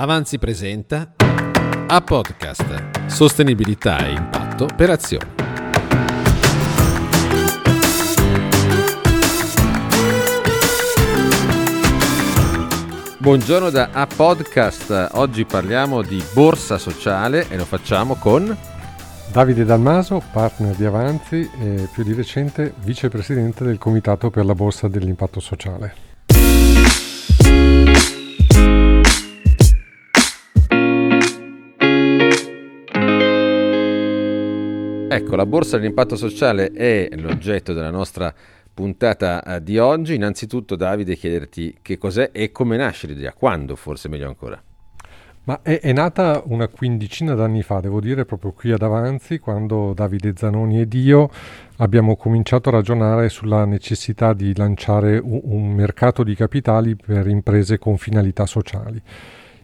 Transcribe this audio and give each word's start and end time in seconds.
Avanzi 0.00 0.38
presenta 0.38 1.14
a 1.88 2.00
podcast 2.00 3.08
Sostenibilità 3.08 4.06
e 4.06 4.12
impatto 4.12 4.68
per 4.76 4.90
azione. 4.90 5.34
Buongiorno 13.18 13.70
da 13.70 13.88
A 13.90 14.06
Podcast, 14.06 15.08
oggi 15.14 15.44
parliamo 15.44 16.02
di 16.02 16.22
borsa 16.32 16.78
sociale 16.78 17.48
e 17.48 17.56
lo 17.56 17.64
facciamo 17.64 18.14
con 18.14 18.56
Davide 19.32 19.64
Dalmaso, 19.64 20.22
partner 20.30 20.76
di 20.76 20.84
Avanzi 20.84 21.50
e 21.60 21.88
più 21.92 22.04
di 22.04 22.14
recente 22.14 22.72
vicepresidente 22.84 23.64
del 23.64 23.78
Comitato 23.78 24.30
per 24.30 24.44
la 24.44 24.54
Borsa 24.54 24.86
dell'Impatto 24.86 25.40
Sociale. 25.40 26.07
Ecco, 35.18 35.34
la 35.34 35.46
borsa 35.46 35.78
dell'impatto 35.78 36.14
sociale 36.14 36.70
è 36.70 37.08
l'oggetto 37.16 37.72
della 37.72 37.90
nostra 37.90 38.32
puntata 38.72 39.42
eh, 39.42 39.62
di 39.64 39.76
oggi. 39.76 40.14
Innanzitutto, 40.14 40.76
Davide, 40.76 41.16
chiederti 41.16 41.78
che 41.82 41.98
cos'è 41.98 42.30
e 42.32 42.52
come 42.52 42.76
nasce 42.76 43.08
l'idea, 43.08 43.32
quando 43.32 43.74
forse 43.74 44.08
meglio 44.08 44.28
ancora. 44.28 44.62
Ma 45.42 45.60
è, 45.62 45.80
è, 45.80 45.92
nata 45.92 46.40
una 46.44 46.68
quindicina 46.68 47.34
d'anni 47.34 47.64
fa, 47.64 47.80
devo 47.80 48.00
dire, 48.00 48.26
proprio 48.26 48.52
qui 48.52 48.70
ad 48.70 48.80
Avanzi, 48.80 49.40
quando 49.40 49.92
Davide 49.92 50.34
Zanoni 50.36 50.82
ed 50.82 50.94
io 50.94 51.28
abbiamo 51.78 52.14
cominciato 52.14 52.68
a 52.68 52.72
ragionare 52.72 53.28
sulla 53.28 53.64
necessità 53.64 54.32
di 54.34 54.54
lanciare 54.54 55.18
un, 55.18 55.40
un 55.42 55.72
mercato 55.72 56.22
di 56.22 56.36
capitali 56.36 56.94
per 56.94 57.26
imprese 57.26 57.78
con 57.78 57.96
finalità 57.96 58.46
sociali 58.46 59.02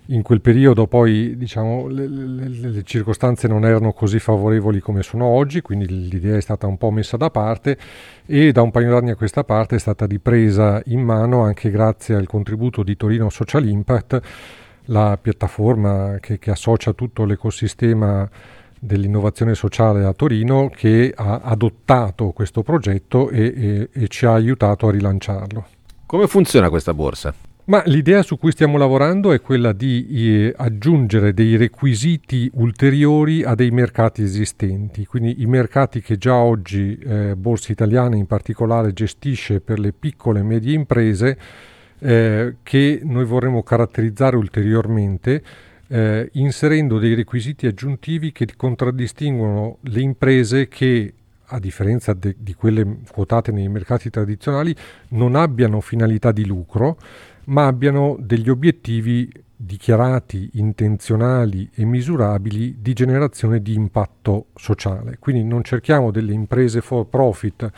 in 0.09 0.23
quel 0.23 0.41
periodo 0.41 0.87
poi 0.87 1.37
diciamo, 1.37 1.87
le, 1.87 2.07
le, 2.07 2.49
le, 2.49 2.83
circostanze 2.83 3.49
non 3.49 3.65
erano 3.65 3.93
così 3.93 4.19
favorevoli 4.19 4.81
come 4.81 5.03
sono 5.03 5.25
oggi, 5.25 5.63
quindi 5.63 5.87
l'idea 6.09 6.37
è 6.37 6.41
stata 6.41 6.67
un 6.67 6.77
po' 6.77 6.91
messa 6.91 7.17
da 7.17 7.31
parte 7.31 7.79
e 8.27 8.53
da 8.53 8.61
un 8.61 8.71
paio 8.71 8.91
d'anni 8.91 9.11
a 9.11 9.17
questa 9.17 9.45
parte 9.45 9.77
è 9.77 9.79
stata 9.79 10.05
ripresa 10.05 10.83
in 10.87 11.01
mano 11.01 11.43
anche 11.43 11.71
grazie 11.71 12.17
al 12.17 12.27
contributo 12.27 12.83
di 12.83 12.97
Torino 12.97 13.31
Social 13.31 13.67
Impact, 13.67 14.21
la 14.87 15.19
piattaforma 15.21 16.19
che, 16.21 16.39
che 16.39 16.51
associa 16.51 16.93
tutto 16.93 17.25
l'ecosistema 17.25 18.29
dell'innovazione 18.79 19.55
sociale 19.55 20.05
a 20.05 20.13
Torino 20.13 20.69
che 20.69 21.15
ha 21.17 21.41
adottato 21.43 22.33
questo 22.33 22.63
progetto 22.63 23.31
e, 23.31 23.55
e, 23.57 23.89
e 23.91 24.09
ci 24.09 24.27
ha 24.27 24.35
aiutato 24.35 24.89
a 24.89 24.91
rilanciarlo. 24.91 25.67
Come 26.05 26.27
funziona 26.27 26.69
questa 26.69 26.93
borsa? 26.93 27.54
Ma 27.67 27.83
l'idea 27.87 28.23
su 28.23 28.37
cui 28.37 28.53
stiamo 28.53 28.77
lavorando 28.77 29.33
è 29.33 29.41
quella 29.41 29.73
di 29.73 30.07
eh, 30.11 30.55
aggiungere 30.55 31.33
dei 31.33 31.57
requisiti 31.57 32.51
ulteriori 32.57 33.43
a 33.43 33.55
dei 33.55 33.71
mercati 33.71 34.23
esistenti, 34.23 35.07
quindi 35.07 35.41
i 35.41 35.47
mercati 35.47 36.03
che 36.03 36.19
già 36.19 36.35
oggi 36.35 36.99
eh, 36.99 37.35
Borsa 37.37 37.73
Italiana 37.73 38.17
in 38.17 38.27
particolare 38.27 38.93
gestisce 38.93 39.63
per 39.63 39.79
le 39.79 39.95
piccole 39.95 40.41
e 40.41 40.43
medie 40.43 40.75
imprese, 40.75 41.39
eh, 42.01 42.57
che 42.63 43.01
noi 43.03 43.25
vorremmo 43.25 43.63
caratterizzare 43.63 44.37
ulteriormente, 44.37 45.43
eh, 45.87 46.29
inserendo 46.33 46.99
dei 46.99 47.15
requisiti 47.15 47.67
aggiuntivi 47.67 48.31
che 48.31 48.47
contraddistinguono 48.55 49.79
le 49.81 50.01
imprese 50.03 50.69
che 50.69 51.15
a 51.49 51.59
differenza 51.59 52.15
de- 52.15 52.37
di 52.39 52.55
quelle 52.55 53.01
quotate 53.11 53.53
nei 53.53 53.69
mercati 53.69 54.11
tradizionali, 54.11 54.75
non 55.11 55.35
abbiano 55.35 55.81
finalità 55.81 56.33
di 56.33 56.47
lucro, 56.47 56.97
ma 57.47 57.67
abbiano 57.67 58.17
degli 58.19 58.49
obiettivi 58.49 59.31
dichiarati, 59.57 60.51
intenzionali 60.55 61.71
e 61.75 61.85
misurabili 61.85 62.77
di 62.81 62.93
generazione 62.93 63.63
di 63.63 63.75
impatto 63.75 64.47
sociale. 64.55 65.17
Quindi 65.19 65.45
non 65.45 65.63
cerchiamo 65.63 66.11
delle 66.11 66.33
imprese 66.33 66.81
for 66.81 67.07
profit 67.07 67.71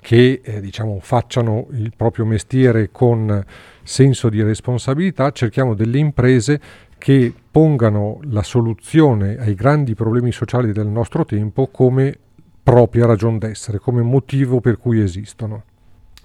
che 0.00 0.40
eh, 0.44 0.60
diciamo, 0.60 1.00
facciano 1.00 1.66
il 1.72 1.92
proprio 1.96 2.24
mestiere 2.24 2.90
con 2.92 3.44
senso 3.82 4.28
di 4.28 4.40
responsabilità, 4.42 5.32
cerchiamo 5.32 5.74
delle 5.74 5.98
imprese 5.98 6.60
che 6.96 7.34
pongano 7.50 8.20
la 8.30 8.42
soluzione 8.42 9.36
ai 9.36 9.54
grandi 9.54 9.94
problemi 9.94 10.30
sociali 10.30 10.72
del 10.72 10.86
nostro 10.86 11.24
tempo 11.24 11.66
come 11.68 12.16
propria 12.62 13.06
ragion 13.06 13.38
d'essere, 13.38 13.78
come 13.78 14.02
motivo 14.02 14.60
per 14.60 14.78
cui 14.78 15.00
esistono. 15.00 15.64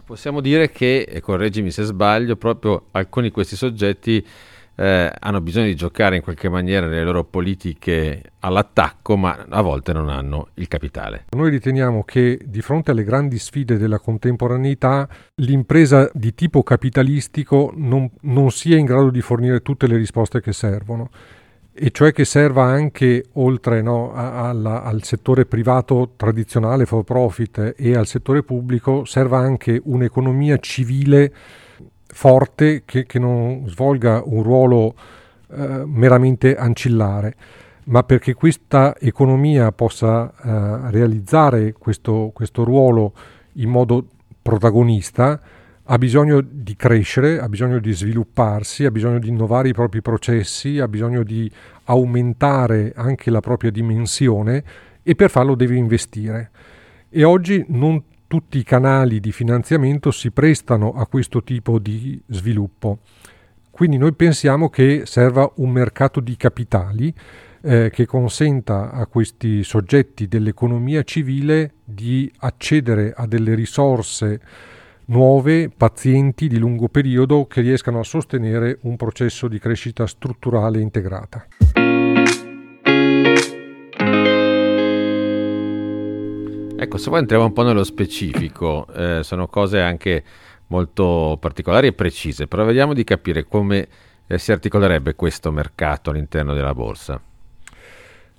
Possiamo 0.03 0.41
dire 0.41 0.69
che, 0.69 1.05
e 1.07 1.21
correggimi 1.21 1.71
se 1.71 1.83
sbaglio, 1.83 2.35
proprio 2.35 2.87
alcuni 2.91 3.27
di 3.27 3.33
questi 3.33 3.55
soggetti 3.55 4.25
eh, 4.75 5.11
hanno 5.19 5.41
bisogno 5.41 5.67
di 5.67 5.75
giocare 5.75 6.15
in 6.15 6.21
qualche 6.21 6.49
maniera 6.49 6.87
le 6.87 7.03
loro 7.03 7.23
politiche 7.23 8.21
all'attacco, 8.39 9.15
ma 9.15 9.45
a 9.47 9.61
volte 9.61 9.93
non 9.93 10.09
hanno 10.09 10.49
il 10.55 10.67
capitale. 10.67 11.25
Noi 11.35 11.49
riteniamo 11.49 12.03
che 12.03 12.39
di 12.43 12.61
fronte 12.61 12.91
alle 12.91 13.03
grandi 13.03 13.37
sfide 13.37 13.77
della 13.77 13.99
contemporaneità 13.99 15.07
l'impresa 15.35 16.09
di 16.13 16.33
tipo 16.33 16.63
capitalistico 16.63 17.71
non, 17.75 18.09
non 18.21 18.49
sia 18.51 18.77
in 18.77 18.85
grado 18.85 19.11
di 19.11 19.21
fornire 19.21 19.61
tutte 19.61 19.87
le 19.87 19.97
risposte 19.97 20.41
che 20.41 20.53
servono 20.53 21.09
e 21.73 21.91
cioè 21.91 22.11
che 22.11 22.25
serva 22.25 22.63
anche 22.63 23.25
oltre 23.33 23.81
no, 23.81 24.11
alla, 24.13 24.83
al 24.83 25.03
settore 25.03 25.45
privato 25.45 26.13
tradizionale 26.17 26.85
for 26.85 27.03
profit 27.03 27.75
e 27.77 27.95
al 27.95 28.07
settore 28.07 28.43
pubblico, 28.43 29.05
serva 29.05 29.39
anche 29.39 29.79
un'economia 29.83 30.57
civile 30.57 31.31
forte 32.07 32.83
che, 32.85 33.05
che 33.05 33.19
non 33.19 33.63
svolga 33.67 34.21
un 34.25 34.43
ruolo 34.43 34.95
eh, 35.53 35.83
meramente 35.85 36.55
ancillare, 36.55 37.35
ma 37.85 38.03
perché 38.03 38.33
questa 38.33 38.95
economia 38.99 39.71
possa 39.71 40.29
eh, 40.29 40.91
realizzare 40.91 41.73
questo, 41.73 42.31
questo 42.33 42.63
ruolo 42.65 43.13
in 43.53 43.69
modo 43.69 44.05
protagonista, 44.41 45.39
ha 45.85 45.97
bisogno 45.97 46.41
di 46.41 46.75
crescere, 46.75 47.39
ha 47.39 47.49
bisogno 47.49 47.79
di 47.79 47.91
svilupparsi, 47.91 48.85
ha 48.85 48.91
bisogno 48.91 49.19
di 49.19 49.29
innovare 49.29 49.69
i 49.69 49.73
propri 49.73 50.01
processi, 50.01 50.79
ha 50.79 50.87
bisogno 50.87 51.23
di 51.23 51.51
aumentare 51.85 52.93
anche 52.95 53.31
la 53.31 53.39
propria 53.39 53.71
dimensione 53.71 54.63
e 55.03 55.15
per 55.15 55.29
farlo 55.29 55.55
deve 55.55 55.75
investire. 55.75 56.51
E 57.09 57.23
oggi 57.23 57.65
non 57.69 58.03
tutti 58.27 58.57
i 58.57 58.63
canali 58.63 59.19
di 59.19 59.33
finanziamento 59.33 60.11
si 60.11 60.31
prestano 60.31 60.93
a 60.93 61.05
questo 61.07 61.43
tipo 61.43 61.79
di 61.79 62.21
sviluppo. 62.27 62.99
Quindi 63.69 63.97
noi 63.97 64.13
pensiamo 64.13 64.69
che 64.69 65.01
serva 65.05 65.51
un 65.55 65.71
mercato 65.71 66.19
di 66.19 66.37
capitali 66.37 67.13
eh, 67.63 67.89
che 67.91 68.05
consenta 68.05 68.91
a 68.91 69.05
questi 69.07 69.63
soggetti 69.63 70.27
dell'economia 70.27 71.03
civile 71.03 71.73
di 71.83 72.31
accedere 72.39 73.13
a 73.15 73.25
delle 73.25 73.53
risorse 73.53 74.39
nuove, 75.11 75.69
pazienti, 75.69 76.47
di 76.47 76.57
lungo 76.57 76.87
periodo 76.87 77.45
che 77.45 77.59
riescano 77.59 77.99
a 77.99 78.03
sostenere 78.03 78.79
un 78.83 78.95
processo 78.95 79.49
di 79.49 79.59
crescita 79.59 80.07
strutturale 80.07 80.79
integrata. 80.79 81.47
Ecco, 86.77 86.97
se 86.97 87.09
poi 87.09 87.19
entriamo 87.19 87.45
un 87.45 87.53
po' 87.53 87.63
nello 87.63 87.83
specifico, 87.83 88.87
eh, 88.93 89.19
sono 89.23 89.47
cose 89.47 89.79
anche 89.81 90.23
molto 90.67 91.37
particolari 91.39 91.87
e 91.87 91.93
precise, 91.93 92.47
però 92.47 92.63
vediamo 92.63 92.93
di 92.93 93.03
capire 93.03 93.43
come 93.43 93.87
eh, 94.25 94.37
si 94.37 94.53
articolerebbe 94.53 95.15
questo 95.15 95.51
mercato 95.51 96.09
all'interno 96.09 96.53
della 96.53 96.73
borsa. 96.73 97.21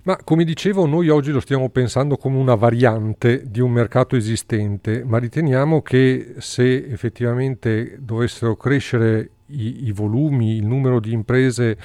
Ma 0.05 0.17
come 0.25 0.43
dicevo, 0.43 0.85
noi 0.85 1.09
oggi 1.11 1.31
lo 1.31 1.39
stiamo 1.39 1.69
pensando 1.69 2.17
come 2.17 2.37
una 2.37 2.57
variante 2.57 3.45
di 3.47 3.61
un 3.61 3.71
mercato 3.71 4.17
esistente, 4.17 5.05
ma 5.05 5.19
riteniamo 5.19 5.81
che 5.81 6.35
se 6.39 6.87
effettivamente 6.87 7.99
dovessero 8.01 8.57
crescere 8.57 9.31
i, 9.47 9.87
i 9.87 9.93
volumi, 9.93 10.57
il 10.57 10.67
numero 10.67 10.99
di 10.99 11.13
imprese 11.13 11.79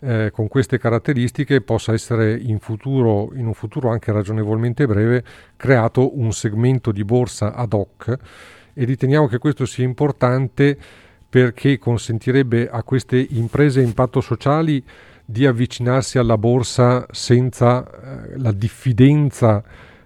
eh, 0.00 0.32
con 0.32 0.48
queste 0.48 0.78
caratteristiche, 0.78 1.60
possa 1.60 1.92
essere 1.92 2.36
in 2.36 2.58
futuro, 2.58 3.30
in 3.34 3.46
un 3.46 3.54
futuro 3.54 3.90
anche 3.90 4.10
ragionevolmente 4.10 4.84
breve, 4.86 5.22
creato 5.54 6.18
un 6.18 6.32
segmento 6.32 6.90
di 6.90 7.04
borsa 7.04 7.54
ad 7.54 7.72
hoc. 7.72 8.16
E 8.74 8.84
riteniamo 8.84 9.28
che 9.28 9.38
questo 9.38 9.64
sia 9.64 9.84
importante 9.84 10.76
perché 11.28 11.78
consentirebbe 11.78 12.68
a 12.68 12.82
queste 12.82 13.24
imprese 13.30 13.80
impatto 13.80 14.20
sociali 14.20 14.82
di 15.30 15.46
avvicinarsi 15.46 16.18
alla 16.18 16.36
borsa 16.36 17.06
senza 17.10 17.84
eh, 17.84 18.38
la 18.38 18.50
diffidenza 18.50 19.62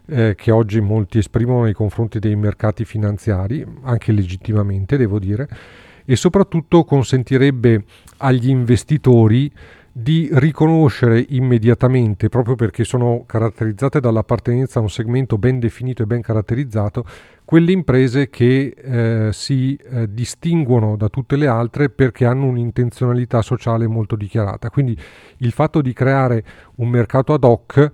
eh, 0.06 0.34
che 0.36 0.50
oggi 0.50 0.80
molti 0.80 1.16
esprimono 1.16 1.64
nei 1.64 1.72
confronti 1.72 2.18
dei 2.18 2.36
mercati 2.36 2.84
finanziari, 2.84 3.64
anche 3.84 4.12
legittimamente 4.12 4.98
devo 4.98 5.18
dire, 5.18 5.48
e 6.04 6.14
soprattutto 6.14 6.84
consentirebbe 6.84 7.84
agli 8.18 8.50
investitori 8.50 9.50
di 9.96 10.28
riconoscere 10.32 11.24
immediatamente, 11.28 12.28
proprio 12.28 12.56
perché 12.56 12.82
sono 12.82 13.22
caratterizzate 13.26 14.00
dall'appartenenza 14.00 14.80
a 14.80 14.82
un 14.82 14.90
segmento 14.90 15.38
ben 15.38 15.60
definito 15.60 16.02
e 16.02 16.06
ben 16.06 16.20
caratterizzato, 16.20 17.06
quelle 17.44 17.70
imprese 17.70 18.28
che 18.28 18.74
eh, 18.76 19.28
si 19.32 19.76
eh, 19.76 20.12
distinguono 20.12 20.96
da 20.96 21.08
tutte 21.08 21.36
le 21.36 21.46
altre 21.46 21.90
perché 21.90 22.24
hanno 22.24 22.46
un'intenzionalità 22.46 23.40
sociale 23.40 23.86
molto 23.86 24.16
dichiarata. 24.16 24.68
Quindi 24.68 24.98
il 25.38 25.52
fatto 25.52 25.80
di 25.80 25.92
creare 25.92 26.42
un 26.76 26.88
mercato 26.88 27.32
ad 27.32 27.44
hoc 27.44 27.92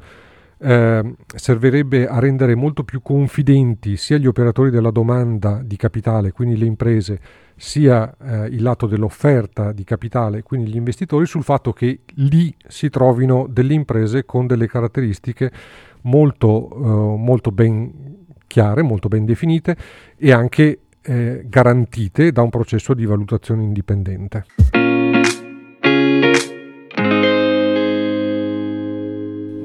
eh, 0.62 1.14
servirebbe 1.34 2.06
a 2.06 2.18
rendere 2.18 2.54
molto 2.54 2.84
più 2.84 3.00
confidenti 3.00 3.96
sia 3.96 4.18
gli 4.18 4.26
operatori 4.26 4.70
della 4.70 4.90
domanda 4.90 5.62
di 5.64 5.76
capitale, 5.76 6.32
quindi 6.32 6.58
le 6.58 6.66
imprese, 6.66 7.20
sia 7.56 8.14
eh, 8.16 8.46
il 8.46 8.62
lato 8.62 8.86
dell'offerta 8.86 9.72
di 9.72 9.84
capitale, 9.84 10.42
quindi 10.42 10.70
gli 10.70 10.76
investitori, 10.76 11.26
sul 11.26 11.42
fatto 11.42 11.72
che 11.72 12.00
lì 12.14 12.54
si 12.66 12.88
trovino 12.90 13.46
delle 13.48 13.74
imprese 13.74 14.24
con 14.24 14.46
delle 14.46 14.66
caratteristiche 14.66 15.50
molto, 16.02 16.70
eh, 16.72 17.18
molto 17.18 17.50
ben 17.50 18.18
chiare, 18.46 18.82
molto 18.82 19.08
ben 19.08 19.24
definite 19.24 19.76
e 20.16 20.32
anche 20.32 20.80
eh, 21.02 21.44
garantite 21.46 22.32
da 22.32 22.42
un 22.42 22.50
processo 22.50 22.94
di 22.94 23.06
valutazione 23.06 23.62
indipendente. 23.62 24.44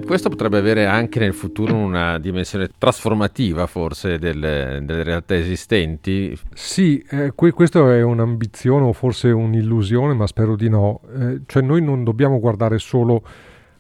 Questo 0.06 0.30
potrebbe 0.30 0.60
avere 0.60 0.86
anche 0.86 1.20
nel 1.20 1.34
futuro 1.34 1.74
una 1.74 2.20
dimensione 2.20 2.70
trasformativa 2.78 3.66
forse 3.66 4.20
delle, 4.20 4.80
delle 4.84 5.02
realtà 5.02 5.36
esistenti? 5.36 6.38
Sì, 6.54 7.04
eh, 7.10 7.32
que- 7.34 7.52
questa 7.52 7.80
è 7.92 8.04
un'ambizione 8.04 8.86
o 8.86 8.94
forse 8.94 9.30
un'illusione, 9.30 10.14
ma 10.14 10.28
spero 10.28 10.56
di 10.56 10.70
no. 10.70 11.02
Eh, 11.18 11.42
cioè 11.48 11.64
noi 11.64 11.82
non 11.82 12.04
dobbiamo 12.04 12.40
guardare 12.40 12.78
solo 12.78 13.24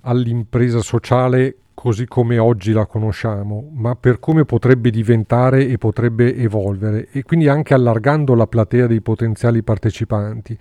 all'impresa 0.01 0.81
sociale 0.81 1.57
così 1.75 2.07
come 2.07 2.39
oggi 2.39 2.71
la 2.71 2.87
conosciamo, 2.87 3.69
ma 3.73 3.95
per 3.95 4.19
come 4.19 4.45
potrebbe 4.45 4.89
diventare 4.89 5.67
e 5.67 5.77
potrebbe 5.77 6.35
evolvere 6.35 7.07
e 7.11 7.21
quindi 7.21 7.47
anche 7.47 7.75
allargando 7.75 8.33
la 8.33 8.47
platea 8.47 8.87
dei 8.87 9.01
potenziali 9.01 9.61
partecipanti. 9.61 10.57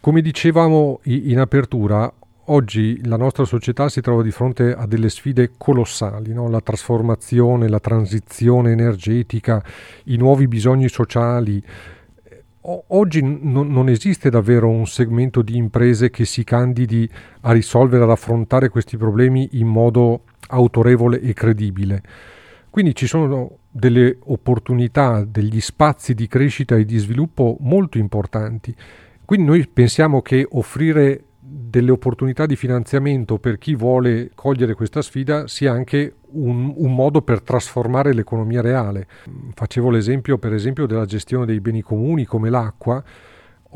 Come 0.00 0.20
dicevamo 0.22 1.00
in 1.04 1.38
apertura, 1.38 2.10
Oggi 2.48 3.00
la 3.06 3.16
nostra 3.16 3.46
società 3.46 3.88
si 3.88 4.02
trova 4.02 4.22
di 4.22 4.30
fronte 4.30 4.74
a 4.74 4.86
delle 4.86 5.08
sfide 5.08 5.52
colossali, 5.56 6.34
no? 6.34 6.50
la 6.50 6.60
trasformazione, 6.60 7.68
la 7.68 7.80
transizione 7.80 8.72
energetica, 8.72 9.64
i 10.04 10.16
nuovi 10.18 10.46
bisogni 10.46 10.90
sociali. 10.90 11.62
oggi 12.60 13.22
non, 13.22 13.68
non 13.68 13.88
esiste 13.88 14.28
davvero 14.28 14.68
un 14.68 14.86
segmento 14.86 15.40
di 15.40 15.56
imprese 15.56 16.10
che 16.10 16.26
si 16.26 16.44
candidi 16.44 17.08
a 17.42 17.52
risolvere, 17.52 18.04
ad 18.04 18.10
affrontare 18.10 18.68
questi 18.68 18.98
problemi 18.98 19.48
in 19.52 19.66
modo 19.66 20.24
autorevole 20.48 21.22
e 21.22 21.32
credibile. 21.32 22.02
Quindi 22.68 22.94
ci 22.94 23.06
sono 23.06 23.60
delle 23.70 24.18
opportunità, 24.24 25.24
degli 25.24 25.60
spazi 25.62 26.12
di 26.12 26.26
crescita 26.26 26.76
e 26.76 26.84
di 26.84 26.98
sviluppo 26.98 27.56
molto 27.60 27.96
importanti. 27.96 28.74
Quindi 29.24 29.46
noi 29.46 29.66
pensiamo 29.66 30.20
che 30.20 30.46
offrire 30.50 31.22
delle 31.46 31.90
opportunità 31.90 32.46
di 32.46 32.56
finanziamento 32.56 33.38
per 33.38 33.58
chi 33.58 33.74
vuole 33.74 34.30
cogliere 34.34 34.72
questa 34.72 35.02
sfida 35.02 35.46
sia 35.46 35.72
anche 35.72 36.14
un, 36.30 36.72
un, 36.74 36.94
modo 36.94 37.20
per 37.20 37.42
trasformare 37.42 38.14
l'economia 38.14 38.62
reale. 38.62 39.06
Facevo 39.52 39.90
l'esempio 39.90 40.38
per 40.38 40.54
esempio 40.54 40.86
della 40.86 41.04
gestione 41.04 41.44
dei 41.44 41.60
beni 41.60 41.82
comuni 41.82 42.24
come 42.24 42.48
l'acqua. 42.48 43.02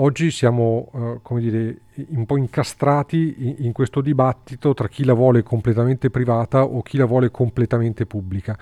Oggi 0.01 0.31
siamo 0.31 1.21
eh, 1.29 1.41
dire, 1.41 1.81
un 2.11 2.25
po' 2.25 2.39
incastrati 2.39 3.35
in, 3.39 3.55
in 3.67 3.73
questo 3.73 4.01
dibattito 4.01 4.73
tra 4.73 4.89
chi 4.89 5.05
la 5.05 5.13
vuole 5.13 5.43
completamente 5.43 6.09
privata 6.09 6.63
o 6.63 6.81
chi 6.81 6.97
la 6.97 7.05
vuole 7.05 7.31
completamente 7.31 8.07
pubblica. 8.07 8.57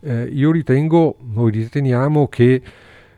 Eh, 0.00 0.24
io 0.24 0.50
ritengo, 0.50 1.16
noi 1.20 1.50
riteniamo 1.50 2.28
che 2.28 2.60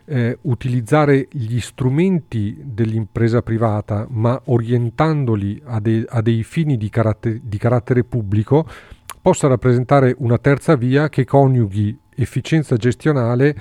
eh, 0.07 0.39
utilizzare 0.43 1.29
gli 1.31 1.61
strumenti 1.61 2.57
dell'impresa 2.63 3.43
privata, 3.43 4.07
ma 4.09 4.41
orientandoli 4.45 5.61
a, 5.65 5.81
de- 5.81 6.07
a 6.09 6.23
dei 6.23 6.43
fini 6.45 6.77
di, 6.77 6.89
caratter- 6.89 7.41
di 7.43 7.59
carattere 7.59 8.05
pubblico, 8.05 8.67
possa 9.21 9.49
rappresentare 9.49 10.15
una 10.19 10.39
terza 10.39 10.77
via 10.77 11.09
che 11.09 11.25
coniughi 11.25 11.99
efficienza 12.15 12.77
gestionale 12.77 13.55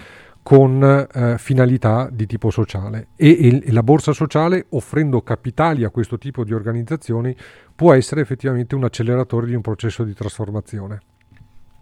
con 0.43 0.83
eh, 0.83 1.39
finalità 1.39 2.07
di 2.11 2.27
tipo 2.27 2.51
sociale 2.51 3.07
e, 3.15 3.61
e, 3.65 3.71
la 3.71 3.81
borsa 3.81 4.13
sociale 4.13 4.67
offrendo 4.69 5.23
capitali 5.23 5.83
a 5.83 5.89
questo 5.89 6.19
tipo 6.19 6.43
di 6.43 6.53
organizzazioni 6.53 7.35
può 7.75 7.93
essere 7.93 8.21
effettivamente 8.21 8.75
un 8.75 8.83
acceleratore 8.83 9.47
di 9.47 9.55
un 9.55 9.61
processo 9.61 10.03
di 10.03 10.13
trasformazione. 10.13 10.99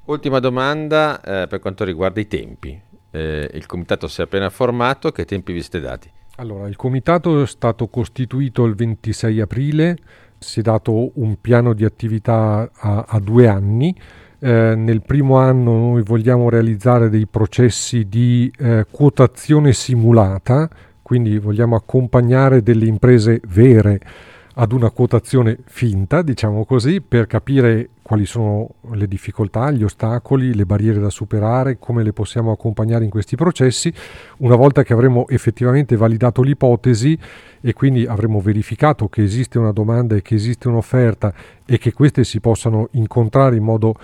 Ultima 0.06 0.40
domanda 0.40 1.20
eh, 1.20 1.48
per 1.48 1.60
quanto 1.60 1.84
riguarda 1.84 2.22
i 2.22 2.28
tempi 2.28 2.82
eh, 3.14 3.48
il 3.54 3.66
comitato 3.68 4.08
si 4.08 4.22
è 4.22 4.24
appena 4.24 4.50
formato, 4.50 5.12
che 5.12 5.26
tempi 5.26 5.54
vi 5.54 5.62
siete 5.62 5.80
dati? 5.80 6.10
Allora, 6.38 6.68
il 6.68 6.76
comitato 6.76 7.44
è 7.44 7.48
stato 7.48 7.88
costituito 7.88 8.66
il 8.66 8.74
26 8.74 9.40
aprile, 9.40 9.98
si 10.40 10.60
è 10.60 10.64
dato 10.64 11.12
un 11.20 11.40
piano 11.40 11.74
di 11.74 11.86
attività 11.86 12.70
a, 12.74 13.06
a 13.08 13.20
due 13.20 13.48
anni. 13.48 13.96
Eh, 14.40 14.74
nel 14.76 15.04
primo 15.04 15.38
anno 15.38 15.72
noi 15.74 16.02
vogliamo 16.02 16.50
realizzare 16.50 17.10
dei 17.10 17.28
processi 17.28 18.10
di 18.10 18.52
eh, 18.58 18.88
quotazione 18.90 19.74
simulata, 19.74 20.68
quindi 21.04 21.38
vogliamo 21.38 21.76
accompagnare 21.76 22.64
delle 22.64 22.88
imprese 22.88 23.40
vere 23.48 24.00
ad 24.56 24.72
una 24.72 24.92
quotazione 24.92 25.58
finta, 25.66 26.22
diciamo 26.22 26.66
così, 26.66 27.02
per 27.02 27.26
capire 27.26 27.90
quali 28.02 28.26
sono 28.26 28.76
le 28.92 29.08
difficoltà, 29.08 29.72
gli 29.72 29.84
ostacoli, 29.84 30.54
le 30.54 30.66
barriere 30.66 31.00
da 31.00 31.10
superare, 31.10 31.80
come 31.80 32.04
le 32.04 32.14
possiamo 32.14 32.52
accompagnare 32.52 33.04
in 33.04 33.10
questi 33.10 33.36
processi. 33.36 33.92
Una 34.38 34.56
volta 34.56 34.84
che 34.84 34.94
avremo 34.94 35.28
effettivamente 35.30 35.96
validato 35.96 36.42
l'ipotesi 36.42 37.18
e 37.62 37.74
quindi 37.74 38.06
avremo 38.06 38.40
verificato 38.42 39.08
che 39.08 39.24
esiste 39.24 39.58
una 39.58 39.72
domanda 39.72 40.16
e 40.16 40.22
che 40.22 40.36
esiste 40.36 40.68
un'offerta 40.68 41.34
e 41.66 41.78
che 41.78 41.94
queste 41.94 42.24
si 42.24 42.40
possano 42.40 42.90
incontrare 42.92 43.56
in 43.56 43.64
modo 43.64 43.96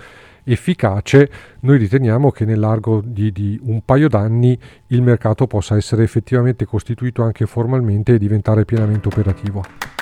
efficace, 0.44 1.30
noi 1.60 1.78
riteniamo 1.78 2.30
che 2.30 2.44
nell'arco 2.44 3.02
di, 3.04 3.30
di 3.30 3.60
un 3.64 3.82
paio 3.84 4.08
d'anni 4.08 4.58
il 4.88 5.02
mercato 5.02 5.46
possa 5.46 5.76
essere 5.76 6.02
effettivamente 6.02 6.64
costituito 6.64 7.22
anche 7.22 7.46
formalmente 7.46 8.14
e 8.14 8.18
diventare 8.18 8.64
pienamente 8.64 9.08
operativo. 9.08 9.99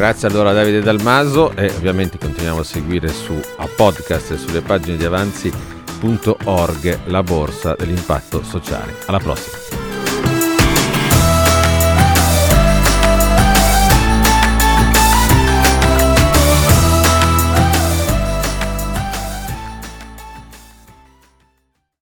Grazie 0.00 0.28
allora 0.28 0.48
a 0.48 0.52
Davide 0.54 0.80
Dalmaso 0.80 1.54
e 1.54 1.66
ovviamente 1.76 2.16
continuiamo 2.16 2.60
a 2.60 2.64
seguire 2.64 3.08
su 3.08 3.38
a 3.58 3.68
podcast 3.68 4.30
e 4.30 4.38
sulle 4.38 4.62
pagine 4.62 4.96
di 4.96 5.04
avanzi.org 5.04 7.00
la 7.04 7.22
borsa 7.22 7.74
dell'impatto 7.74 8.42
sociale. 8.42 8.94
Alla 9.04 9.18
prossima! 9.18 9.79